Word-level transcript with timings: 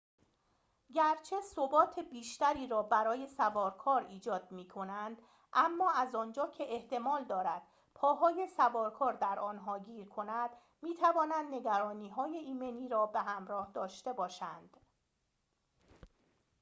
گرچه 0.93 1.41
ثبات 1.41 1.99
بیشتری 1.99 2.67
را 2.67 2.83
برای 2.83 3.27
سوارکار 3.27 4.05
ایجاد 4.07 4.51
می‌کنند 4.51 5.21
اما 5.53 5.91
از 5.91 6.15
آنجا 6.15 6.47
که 6.47 6.73
احتمال 6.73 7.25
دارد 7.25 7.61
پاهای 7.95 8.47
سوارکار 8.47 9.13
در 9.13 9.39
آنها 9.39 9.79
گیر 9.79 10.05
کند 10.05 10.49
می‌توانند 10.81 11.53
نگرانی‌های 11.53 12.37
ایمنی 12.37 12.87
را 12.89 13.05
به 13.05 13.19
همراه 13.19 13.71
داشته 13.73 14.13
باشند 14.13 14.77